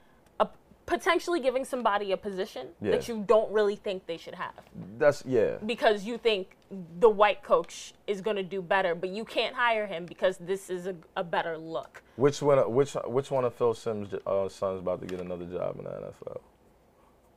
[0.86, 4.54] potentially giving somebody a position that you don't really think they should have
[4.98, 5.56] That's yeah.
[5.66, 6.56] because you think
[7.00, 10.70] the white coach is going to do better, but you can't hire him because this
[10.70, 12.02] is a, a better look.
[12.16, 12.58] Which one?
[12.72, 15.90] Which which one of Phil Simms' uh, sons about to get another job in the
[15.90, 16.40] NFL?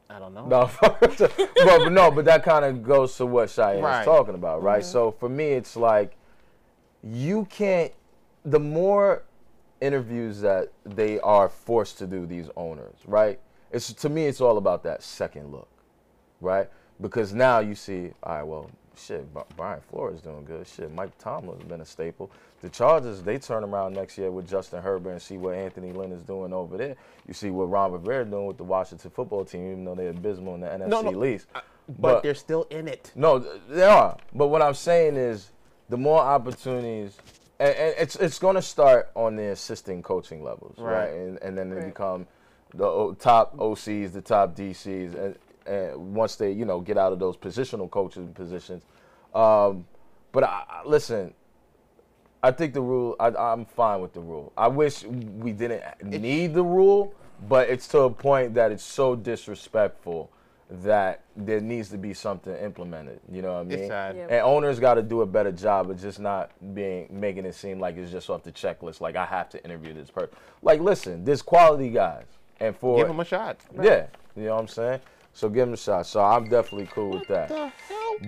[0.10, 0.46] I don't know.
[0.48, 1.18] No, but,
[1.56, 4.02] but no, but that kind of goes to what Cheyenne Right.
[4.02, 4.84] is talking about, right?
[4.84, 6.16] So for me, it's like
[7.04, 7.92] you can't.
[8.46, 9.24] The more
[9.82, 13.39] interviews that they are forced to do, these owners, right?
[13.72, 15.70] It's to me, it's all about that second look,
[16.42, 16.70] right?
[17.02, 20.68] Because now you see, all right, well, shit, Brian Flores doing good.
[20.68, 22.32] Shit, Mike Tomlin's been a staple.
[22.62, 26.12] The Chargers, they turn around next year with Justin Herbert and see what Anthony Lynn
[26.12, 26.96] is doing over there.
[27.28, 30.56] You see what Ron Rivera doing with the Washington football team, even though they're abysmal
[30.56, 31.48] in the NFC No, no, least.
[31.88, 33.12] but, they're still in it.
[33.15, 33.39] No,
[33.70, 34.18] they are.
[34.34, 35.52] But what I'm saying is,
[35.88, 37.18] the more opportunities,
[37.60, 41.06] and, and it's it's going to start on the assistant coaching levels, right?
[41.10, 41.13] Right.
[41.13, 41.86] And and then they Right.
[41.86, 42.28] become
[42.74, 47.19] the top OCs, the top DCs, and, and once they you know get out of
[47.19, 48.84] those positional coaching positions.
[49.34, 49.86] Um,
[50.32, 51.34] but I, I- listen,
[52.41, 53.15] I think the rule.
[53.19, 54.54] I, I'm fine with the rule.
[54.58, 57.13] I wish we didn't need the rule,
[57.48, 60.30] but it's to a point that it's so disrespectful
[60.69, 63.19] that there needs to be something implemented.
[63.32, 63.79] You know what I mean?
[63.79, 64.15] It's sad.
[64.15, 64.23] Yeah.
[64.29, 67.79] And owners got to do a better job of just not being making it seem
[67.79, 69.01] like it's just off the checklist.
[69.01, 70.36] Like I have to interview this person.
[70.62, 72.25] Like listen, there's quality guys,
[72.60, 73.58] and for Give them a shot.
[73.82, 74.99] yeah, you know what I'm saying.
[75.34, 76.05] So give him a shot.
[76.05, 77.73] So I'm definitely cool with that.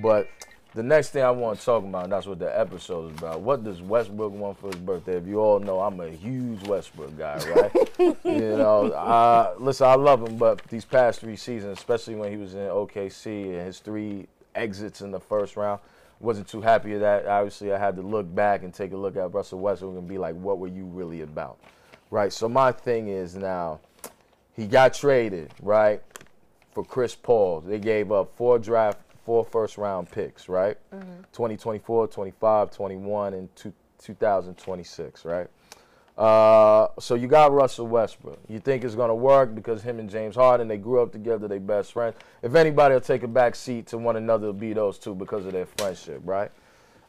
[0.02, 0.28] But
[0.74, 3.42] the next thing I want to talk about, and that's what the episode is about.
[3.42, 5.18] What does Westbrook want for his birthday?
[5.18, 7.90] If you all know, I'm a huge Westbrook guy, right?
[8.24, 12.38] you know, uh, listen, I love him, but these past three seasons, especially when he
[12.38, 15.82] was in OKC and his three exits in the first round,
[16.20, 17.26] wasn't too happy with that.
[17.26, 20.18] Obviously, I had to look back and take a look at Russell Westbrook and be
[20.18, 21.60] like, what were you really about?
[22.12, 22.32] Right?
[22.32, 23.80] So my thing is now,
[24.56, 26.02] he got traded, right?
[26.74, 27.62] for Chris Paul.
[27.62, 30.78] They gave up four draft, four first round picks, right?
[31.34, 35.48] 2024, 25, 21, and two, 2026, right?
[36.18, 38.40] Uh, so you got Russell Westbrook.
[38.48, 41.58] You think it's gonna work because him and James Harden they grew up together, they
[41.58, 42.16] best friends.
[42.42, 45.46] If anybody will take a back seat to one another, it'll be those two because
[45.46, 46.52] of their friendship, right?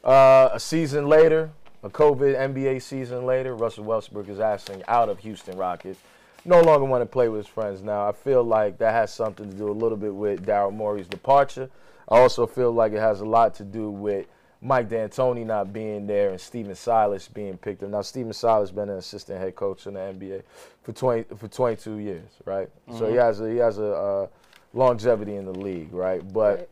[0.04, 1.50] Uh, a season later,
[1.82, 6.00] a COVID NBA season later, Russell Westbrook is asking out of Houston Rockets.
[6.44, 8.08] No longer want to play with his friends now.
[8.08, 11.70] I feel like that has something to do a little bit with Daryl Morey's departure.
[12.08, 14.26] I also feel like it has a lot to do with
[14.60, 17.90] Mike D'Antoni not being there and Stephen Silas being picked up.
[17.90, 20.42] Now, Stephen Silas been an assistant head coach in the NBA
[20.82, 22.68] for 20 for 22 years, right?
[22.96, 24.26] So he has a, he has a uh,
[24.72, 26.20] longevity in the league, right?
[26.32, 26.68] But Right.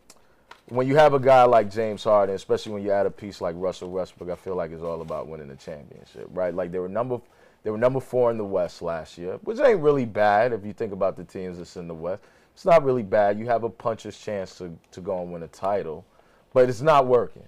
[0.69, 3.57] when you have a guy like James Harden, especially when you add a piece like
[3.59, 6.55] Russell Westbrook, I feel like it's all about winning the championship, right?
[6.55, 7.21] Like they were number
[7.63, 10.73] they were number four in the West last year, which ain't really bad if you
[10.73, 12.23] think about the teams that's in the West.
[12.55, 13.39] It's not really bad.
[13.39, 16.05] You have a puncher's chance to, to go and win a title,
[16.53, 17.45] but it's not working.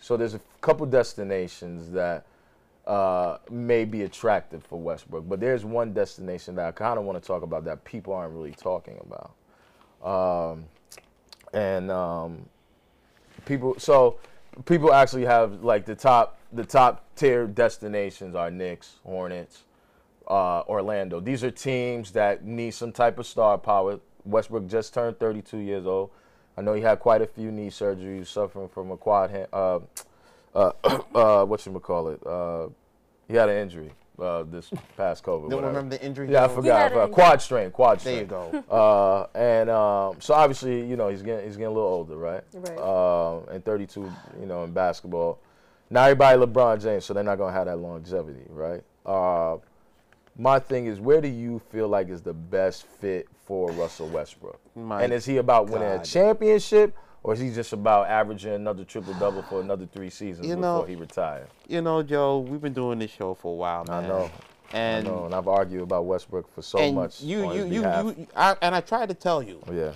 [0.00, 2.26] So there's a couple destinations that
[2.86, 7.22] uh, may be attractive for Westbrook, but there's one destination that I kind of want
[7.22, 9.32] to talk about that people aren't really talking about.
[10.02, 10.64] Um,
[11.52, 12.46] and um,
[13.44, 14.18] people so
[14.64, 19.64] people actually have like the top the top tier destinations are Knicks, Hornets,
[20.26, 21.20] uh, Orlando.
[21.20, 24.00] These are teams that need some type of star power.
[24.24, 26.10] Westbrook just turned 32 years old.
[26.56, 29.46] I know he had quite a few knee surgeries, suffering from a quad hand.
[29.52, 29.80] Uh,
[30.54, 30.72] uh,
[31.14, 32.26] uh, what you call it?
[32.26, 32.68] Uh,
[33.28, 35.48] he had an injury, uh, this past COVID.
[35.48, 35.66] Don't whatever.
[35.68, 36.30] remember the injury?
[36.30, 36.92] Yeah, I forgot.
[36.92, 38.18] had Uh, quad strain, quad There strain.
[38.20, 38.64] you go.
[38.70, 42.42] Uh, and um, so obviously, you know, he's getting he's getting a little older, right?
[42.52, 42.78] Right.
[42.78, 45.38] Um, and 32, you know, in basketball.
[45.88, 48.82] Now everybody LeBron James, so they're not gonna have that longevity, right?
[49.06, 49.56] Uh,
[50.40, 54.58] my thing is, where do you feel like is the best fit for Russell Westbrook?
[54.74, 58.84] My and is he about winning a championship, or is he just about averaging another
[58.84, 61.46] triple double for another three seasons You before he retires?
[61.68, 63.98] You know, Joe, we've been doing this show for a while, now.
[63.98, 64.30] I know.
[64.72, 67.20] And I know, and I've argued about Westbrook for so and much.
[67.20, 69.92] you, on you, his you, you, I, and I tried to tell you oh, yeah.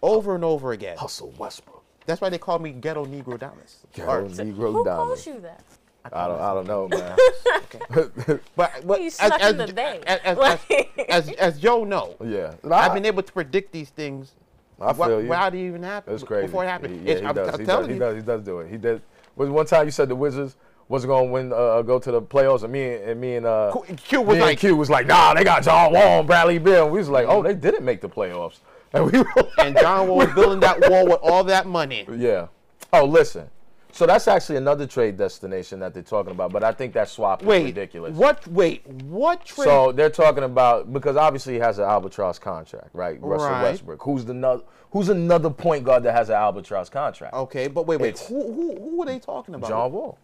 [0.00, 0.96] over and over again.
[0.96, 1.84] Hustle Westbrook.
[2.06, 3.84] That's why they call me Ghetto Negro Dallas.
[3.92, 5.08] Ghetto Or- Negro Who Diamond.
[5.08, 5.64] calls you that?
[6.12, 8.40] I don't, I don't know, man.
[8.56, 10.02] But, but You stuck in the vein.
[10.06, 10.60] as, as, as,
[11.08, 14.32] as, as Joe know, yeah, I've been able to predict these things
[14.80, 15.28] I feel wh- you.
[15.28, 16.14] without it even happening.
[16.14, 16.46] It's crazy.
[16.46, 17.00] Before it happened.
[17.00, 17.54] He, yeah, It's- he I'm, does.
[17.54, 17.98] I'm he, does, he you.
[17.98, 18.14] does.
[18.16, 18.70] He does do it.
[18.70, 19.02] He did.
[19.36, 20.56] Was one time you said the Wizards
[20.88, 23.46] wasn't going to win, uh, go to the playoffs, and me and, and me and
[23.46, 26.18] uh, Q- Q was me and like- Q was like, nah, they got John Wall,
[26.20, 26.84] and Bradley Beal.
[26.84, 28.60] And we was like, oh, they didn't make the playoffs,
[28.92, 32.06] and we were like, And John Wall was building that wall with all that money.
[32.16, 32.46] yeah.
[32.92, 33.48] Oh, listen.
[33.96, 37.40] So that's actually another trade destination that they're talking about, but I think that swap
[37.40, 38.14] is Wait, ridiculous.
[38.14, 38.46] what?
[38.46, 39.64] Wait, what trade?
[39.64, 43.18] So they're talking about because obviously he has an albatross contract, right?
[43.22, 43.62] Russell Right.
[43.62, 47.32] Westbrook, who's the no, who's another point guard that has an albatross contract?
[47.32, 48.08] okay, but wait, wait.
[48.10, 49.70] It's- Who, who, who are they talking about?
[49.70, 50.18] John Wall.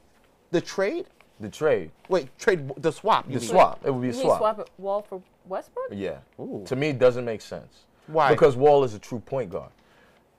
[0.50, 1.06] The trade?
[1.40, 3.24] The trade, Wait, trade the swap.
[3.26, 3.48] you the mean.
[3.48, 3.80] swap.
[3.87, 4.38] It would be a You mean swap.
[4.38, 5.87] swap Wall for Westbrook?
[5.92, 6.18] Yeah.
[6.38, 6.62] Ooh.
[6.66, 7.85] To me, it doesn't make sense.
[8.06, 8.28] Why?
[8.30, 9.70] Because Wall is a true point guard,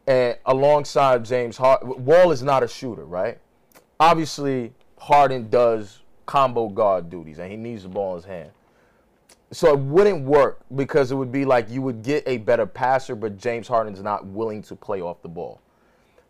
[0.07, 3.39] and alongside James Harden, Wall is not a shooter, right?
[3.99, 8.51] Obviously, Harden does combo guard duties, and he needs the ball in his hand.
[9.51, 13.15] So it wouldn't work because it would be like you would get a better passer,
[13.15, 15.61] but James Harden's not willing to play off the ball.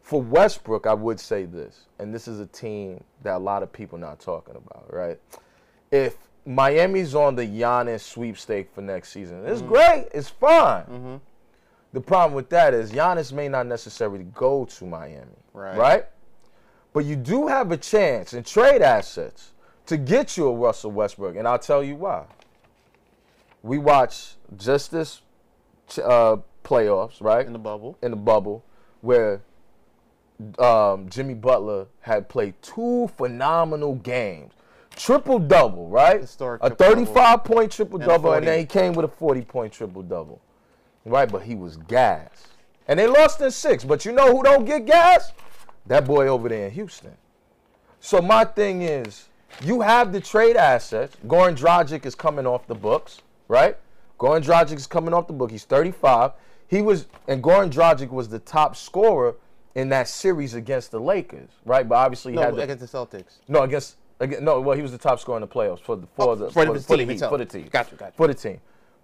[0.01, 3.71] For Westbrook, I would say this, and this is a team that a lot of
[3.71, 5.17] people not talking about, right?
[5.91, 9.69] If Miami's on the Giannis sweepstake for next season, it's mm-hmm.
[9.69, 10.83] great, it's fine.
[10.83, 11.15] Mm-hmm.
[11.93, 15.77] The problem with that is Giannis may not necessarily go to Miami, Right.
[15.77, 16.06] right?
[16.91, 19.51] But you do have a chance in trade assets
[19.86, 22.25] to get you a Russell Westbrook, and I'll tell you why.
[23.62, 25.21] We watched just this
[26.03, 27.45] uh, playoffs, right?
[27.45, 27.97] in the bubble.
[28.01, 28.63] in the bubble
[29.01, 29.41] where
[30.60, 34.53] um, Jimmy Butler had played two phenomenal games.
[34.95, 36.21] Triple double, right?
[36.21, 37.06] Historic a triple-double.
[37.06, 38.38] 35 point triple And double, 40.
[38.38, 40.39] and then he came with a 40 point triple double.
[41.05, 42.29] Right, but he was gas.
[42.87, 43.83] And they lost in six.
[43.83, 45.31] But you know who don't get gas?
[45.87, 47.15] That boy over there in Houston.
[47.99, 49.27] So my thing is,
[49.63, 51.15] you have the trade assets.
[51.27, 53.77] Goran Dragic is coming off the books, right?
[54.19, 55.51] Goran Dragic is coming off the book.
[55.51, 56.31] He's 35.
[56.67, 59.35] He was, and Goran Dragic was the top scorer
[59.75, 61.87] in that series against the Lakers, right?
[61.87, 63.39] But obviously he No, had the, against the Celtics.
[63.47, 64.59] no against, against no.
[64.61, 66.65] Well, he was the top scorer in the playoffs for the for Oh, the for
[66.65, 67.31] the team Heat, itself.
[67.31, 67.67] for the team.
[67.71, 68.15] Gotcha, gotcha.
[68.15, 68.59] For the team.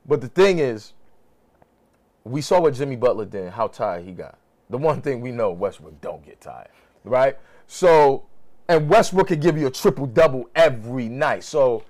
[0.05, 0.93] But the thing is,
[2.23, 4.37] we saw what Jimmy Butler did, how tired he got.
[4.69, 6.69] The one thing we know, Westbrook don't get tired,
[7.03, 7.37] right?
[7.67, 8.25] So,
[8.67, 11.43] and Westbrook could give you a triple double every night.
[11.43, 11.83] So,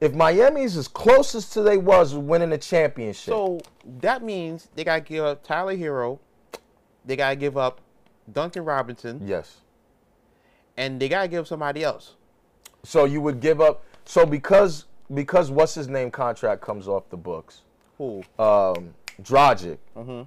[0.00, 3.60] if Miami's as closest to they was winning the championship, So
[4.00, 6.18] that means they gotta give up Tyler Herro,
[7.04, 7.80] they gotta give up
[8.32, 9.58] Duncan Robinson, yes.
[10.76, 12.14] and they gotta give up somebody else.
[12.84, 13.84] So you would give up.
[14.04, 17.62] So because because what's his name contract comes off the books,
[17.96, 18.22] Who?
[18.38, 19.78] um, Dragic.
[19.96, 20.22] Mm-hmm.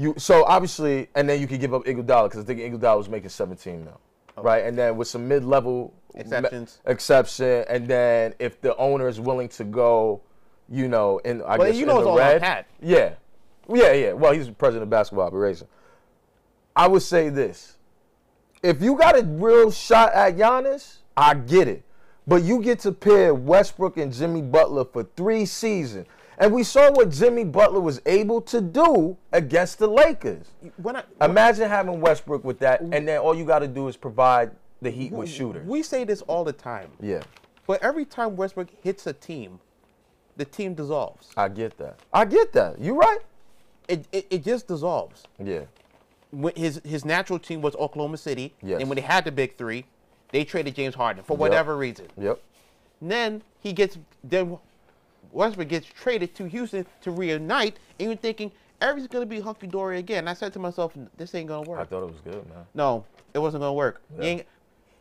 [0.00, 3.08] You so obviously, and then you could give up Iguodala because I think Iguodala was
[3.08, 4.00] making 17 mil,
[4.36, 4.64] right?
[4.64, 5.92] And then with some mid-level.
[6.14, 6.80] Exceptions.
[6.86, 10.20] me- exception, and then if the owner is willing to go,
[10.68, 12.66] you know, in I Well, guess you in know the it's all red, Pat.
[12.80, 13.14] yeah,
[13.72, 14.12] yeah, yeah.
[14.14, 15.68] Well, he's the president of basketball operation.
[16.74, 17.76] I would say this:
[18.62, 21.84] if you got a real shot at Giannis, I get it.
[22.26, 26.06] But you get to pair Westbrook and Jimmy Butler for three seasons.
[26.40, 30.46] And we saw what Jimmy Butler was able to do against the Lakers.
[30.76, 33.96] When I, Imagine having Westbrook with that, and then all you got to do is
[33.96, 35.66] provide the Heat with shooters.
[35.66, 37.22] we say this all the time, Yeah,
[37.66, 39.58] but every time Westbrook hits a team,
[40.36, 41.30] the team dissolves.
[41.36, 41.98] I get that.
[42.12, 42.78] I get that.
[42.78, 43.18] You right?
[43.88, 45.24] It, it, it just dissolves.
[45.42, 45.62] Yeah.
[46.30, 48.78] When his his natural team was Oklahoma City, Yes.
[48.80, 49.84] and when they had the big three,
[50.30, 52.06] they traded James Harden for whatever reason.
[52.16, 52.40] Yep.
[53.02, 54.58] Then he gets then
[55.32, 58.50] Westbrook gets traded to Houston to reunite, and you're thinking
[58.80, 60.26] everything's gonna be hunky dory again.
[60.28, 61.80] I said to myself, this ain't gonna work.
[61.80, 62.66] I thought it was good, man.
[62.74, 63.04] no,
[63.34, 64.00] it wasn't gonna work.
[64.18, 64.42] You, Yeah.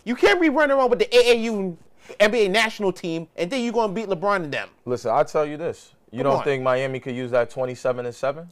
[0.03, 1.77] you can't be running around with the AAU
[2.19, 4.69] NBA national team, and then you're gonna beat LeBron and them.
[4.85, 5.93] Listen, I'll tell you this.
[6.11, 6.43] You Come don't on.
[6.43, 8.49] think Miami could use that 27 and 7?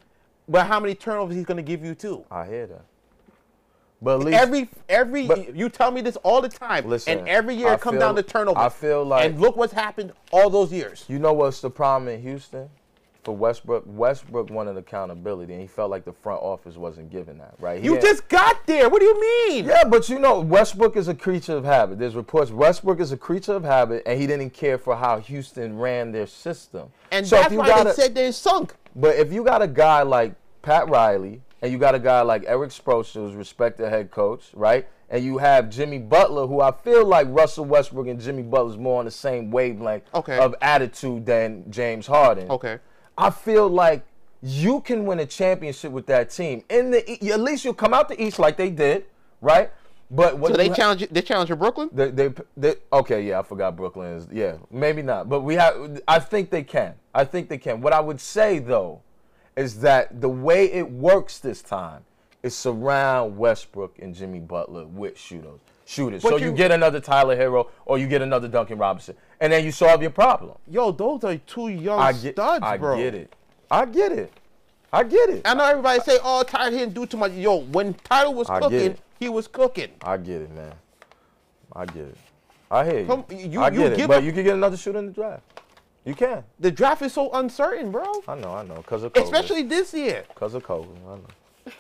[0.48, 2.26] But how many turnovers he's gonna give you too?
[2.30, 2.82] I hear that.
[4.02, 6.88] But at least every every but- you tell me this all the time.
[6.88, 8.60] Listen, and every year I it comes down to turnover.
[8.60, 11.06] I feel like- and look what's happened all those years.
[11.08, 12.70] You know what's the problem in Houston
[13.24, 13.84] for Westbrook?
[13.88, 17.56] Westbrook wanted accountability, and he felt like the front office wasn't giving that.
[17.60, 17.80] Right?
[17.82, 18.90] He You just got there.
[18.90, 19.66] What do you mean?
[19.66, 21.98] yeah, but you know Westbrook is a creature of habit.
[21.98, 25.80] There's reports Westbrook is a creature of habit, and he didn't care for how Houston
[25.80, 26.92] ran their system.
[27.12, 28.76] And so if that's you why got they said they're sunk.
[28.96, 32.44] But if you got a guy like Pat Riley and you got a guy like
[32.46, 34.88] Erik Spoelstra, who's respected head coach, right?
[35.10, 39.00] And you have Jimmy Butler, who I feel like Russell Westbrook and Jimmy Butler's more
[39.00, 40.38] on the same wavelength Okay.
[40.38, 42.52] of attitude than James Harden.
[42.52, 42.78] Okay.
[43.18, 44.06] I feel like
[44.44, 46.64] you can win a championship with that team.
[46.70, 49.06] In the at least you'll come out the East like they did,
[49.42, 49.72] right?
[50.12, 51.90] But So they ha- challenge they challenge Brooklyn?
[51.92, 54.28] they, they, they, okay, yeah, I forgot Brooklyn is.
[54.32, 56.00] Yeah, maybe not, but we have.
[56.08, 56.94] I think they can.
[57.14, 57.82] I think they can.
[57.82, 59.02] What I would say though,
[59.56, 62.04] is that the way it works this time
[62.44, 65.60] is surround Westbrook and Jimmy Butler with shooters.
[65.86, 66.24] Shooters.
[66.24, 69.54] But so you, you- get another Tyler Herro or you get another Duncan Robinson, and
[69.54, 70.58] then you solve your problem.
[70.70, 72.96] Yo, those are two young I get, studs, I bro.
[72.96, 73.34] I get it.
[73.70, 74.32] I get it.
[74.92, 75.42] I get it.
[75.46, 78.60] I know everybody say, "Oh, Tyler didn't do too much." Yo, when Tyler was I
[78.60, 79.90] cooking, he was cooking.
[80.04, 80.74] I get it, man.
[81.74, 82.18] I get it.
[82.72, 83.06] I hear you.
[83.06, 85.12] Come- you- I you get it, give but you can get another shooter in the
[85.12, 85.44] draft.
[86.06, 86.44] You can.
[86.60, 88.04] The draft is so uncertain, bro.
[88.28, 88.54] I know.
[88.54, 88.76] I know.
[88.86, 89.24] Cause of COVID.
[89.24, 90.24] Especially this year.
[90.36, 90.88] Cause of COVID.
[91.08, 91.74] I know.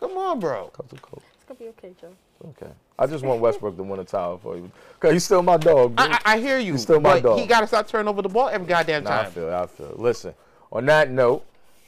[0.00, 0.68] Come on, bro.
[0.68, 1.22] Cause of COVID.
[1.34, 2.12] It's gonna be okay, Joe.
[2.48, 2.72] Okay.
[2.98, 4.70] I just want Westbrook to win a title for you.
[4.98, 5.94] Cause he's still my dog.
[5.98, 7.38] I, I, I hear you, He's still my but dog.
[7.38, 9.32] he got to stop turning over the ball every goddamn Nah, I time.
[9.32, 9.98] feel it, I feel it.
[9.98, 10.34] Listen,
[10.72, 11.44] on that note,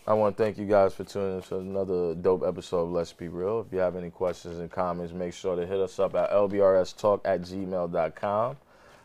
[0.07, 3.13] I want to thank you guys for tuning in to another dope episode of Let's
[3.13, 3.61] Be Real.
[3.61, 7.21] If you have any questions and comments, make sure to hit us up at lbrstalk
[7.25, 8.57] at gmail.com.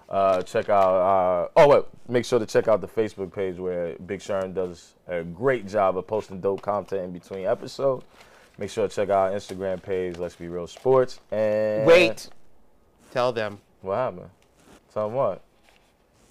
[0.09, 3.95] Uh, check out, uh, oh, wait, make sure to check out the Facebook page where
[4.05, 8.05] Big Sharon does a great job of posting dope content in between episodes.
[8.57, 11.19] Make sure to check out our Instagram page, Let's Be Real Sports.
[11.31, 12.29] And Wait,
[13.11, 14.29] tell them What happened?
[14.93, 15.41] Tell them what?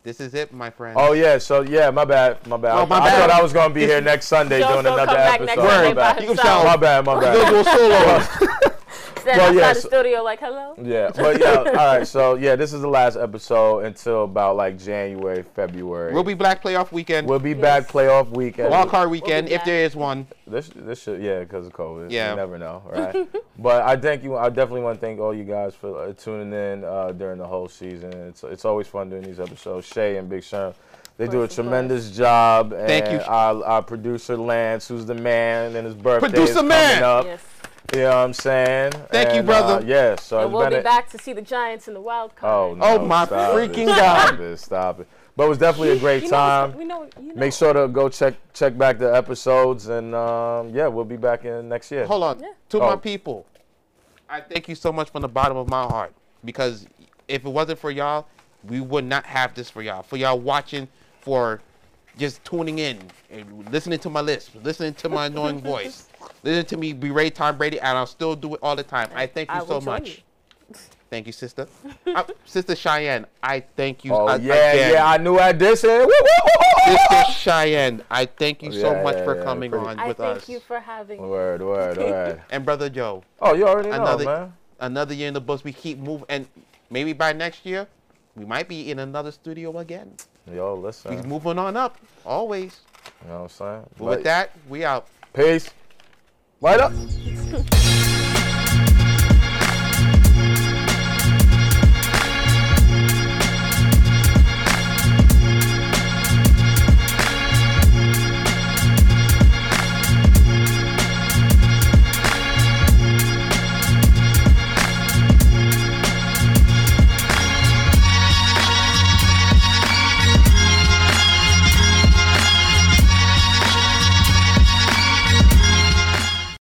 [0.06, 0.96] this is it, my friend.
[0.98, 2.78] Oh yeah, so yeah, my bad, my bad.
[2.78, 3.18] Oh, my I, I bad.
[3.20, 5.46] thought I was gonna be here next Sunday Joe's doing gonna another episode.
[5.46, 6.22] next my, Sunday by bad.
[6.22, 6.64] You himself.
[6.64, 7.50] my bad, my Go bad.
[7.50, 8.72] do a solo.
[9.26, 10.74] Stand Well, outside yeah, the so- studio like, hello.
[10.82, 12.06] Yeah, but yeah, all right.
[12.06, 16.12] So yeah, this is the last episode until about like January, February.
[16.12, 18.70] we'll be Black Playoff Weekend, we'll be back playoff weekend.
[18.70, 20.26] Wild Card Weekend, if there is one.
[20.46, 22.10] This this should yeah, because of COVID.
[22.10, 22.30] Yeah.
[22.30, 23.28] you never know, right?
[23.58, 24.36] but I thank you.
[24.36, 27.46] I definitely want to thank all you guys for uh, tuning in uh, during the
[27.46, 28.12] whole season.
[28.12, 29.86] It's it's always fun doing these episodes.
[29.86, 30.72] Shay and Big Sean.
[31.18, 32.74] They do a tremendous job.
[32.74, 33.20] And Thank you.
[33.26, 37.02] Our, our producer Lance, who's the man, and his birthday Producer is coming man.
[37.02, 37.24] up.
[37.24, 37.42] Yes.
[37.94, 38.92] You know what I'm saying?
[39.11, 39.75] Thank you, brother.
[39.75, 42.33] Uh, yeah, so And we'll be a- back to see the Giants in the wild
[42.38, 42.79] Oh, card.
[42.79, 44.27] no, Oh, my freaking it, God.
[44.29, 45.09] Stop it, stop it.
[45.37, 46.77] But it was definitely a great You know, time.
[46.77, 47.35] we know, you know.
[47.35, 51.44] Make sure to go check check back the episodes, and um, yeah, we'll be back
[51.44, 52.07] in next year.
[52.07, 52.40] Hold on.
[52.40, 52.49] Yeah.
[52.70, 52.87] To Oh.
[52.90, 53.46] my people,
[54.29, 56.12] I thank you so much from the bottom of my heart
[56.44, 56.87] because
[57.29, 58.27] if it wasn't for y'all,
[58.66, 60.03] we would not have this for y'all.
[60.03, 60.88] For y'all watching,
[61.20, 61.61] for
[62.18, 62.99] just tuning in
[63.31, 66.09] and listening to my list, listening to my annoying voice,
[66.42, 69.09] listening to me berate Tom Brady, and I'll still do it all the time.
[69.14, 70.09] I thank you I so much.
[70.70, 70.77] you.
[71.09, 71.68] Thank you, sister.
[72.05, 74.12] Uh, sister Cheyenne, I thank you.
[74.12, 74.92] Oh uh, yeah, again.
[74.94, 75.99] yeah, I knew I did say.
[75.99, 76.96] Woo, woo, woo, woo, woo.
[76.96, 80.09] Sister Cheyenne, I thank you so Yeah, much yeah, for yeah, coming pretty- on I
[80.09, 80.49] with thank us.
[80.49, 81.29] you for having me.
[81.29, 82.42] Word, word, word.
[82.51, 83.22] and brother Joe.
[83.40, 84.53] Oh, you already know, another man.
[84.81, 85.62] another year in the books.
[85.62, 86.49] We keep moving, and
[86.90, 87.87] maybe by next year,
[88.35, 90.12] we might be in another studio again.
[90.53, 91.14] Yo, listen.
[91.14, 92.81] We're moving on up, always.
[93.22, 93.87] You know what I'm saying?
[93.96, 95.07] But with that, we out.
[95.33, 95.70] peace.
[96.66, 96.90] Bueno.